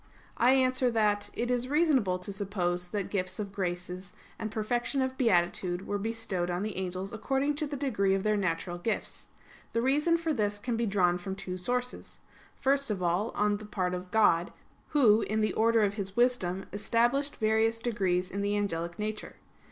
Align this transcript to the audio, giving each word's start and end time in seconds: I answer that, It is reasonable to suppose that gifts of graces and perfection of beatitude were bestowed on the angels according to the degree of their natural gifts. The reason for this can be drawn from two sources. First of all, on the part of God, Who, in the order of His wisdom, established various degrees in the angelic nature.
I 0.37 0.53
answer 0.53 0.89
that, 0.89 1.29
It 1.35 1.51
is 1.51 1.67
reasonable 1.67 2.17
to 2.17 2.33
suppose 2.33 2.87
that 2.87 3.11
gifts 3.11 3.37
of 3.37 3.51
graces 3.51 4.13
and 4.39 4.49
perfection 4.49 4.99
of 4.99 5.15
beatitude 5.15 5.85
were 5.85 5.99
bestowed 5.99 6.49
on 6.49 6.63
the 6.63 6.75
angels 6.75 7.13
according 7.13 7.53
to 7.57 7.67
the 7.67 7.77
degree 7.77 8.15
of 8.15 8.23
their 8.23 8.35
natural 8.35 8.79
gifts. 8.79 9.27
The 9.73 9.81
reason 9.83 10.17
for 10.17 10.33
this 10.33 10.57
can 10.57 10.75
be 10.75 10.87
drawn 10.87 11.19
from 11.19 11.35
two 11.35 11.55
sources. 11.55 12.19
First 12.55 12.89
of 12.89 13.03
all, 13.03 13.29
on 13.35 13.57
the 13.57 13.65
part 13.67 13.93
of 13.93 14.09
God, 14.09 14.51
Who, 14.87 15.21
in 15.21 15.41
the 15.41 15.53
order 15.53 15.83
of 15.83 15.93
His 15.93 16.17
wisdom, 16.17 16.65
established 16.73 17.35
various 17.35 17.77
degrees 17.77 18.31
in 18.31 18.41
the 18.41 18.57
angelic 18.57 18.97
nature. 18.97 19.35